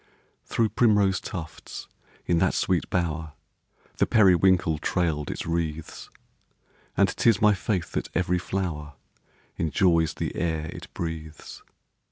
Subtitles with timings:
[0.45, 1.87] Through primrose tufts,
[2.25, 3.33] in that sweet bower,
[3.97, 6.09] The periwinkle trail'd its wreaths;
[6.97, 8.93] And 'tis my faith that every flower
[9.57, 11.61] Enjoys the air it breathes.